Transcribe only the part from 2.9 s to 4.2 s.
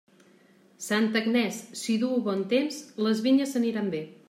les vinyes aniran bé.